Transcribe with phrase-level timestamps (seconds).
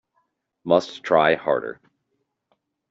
[0.63, 1.79] Must try harder.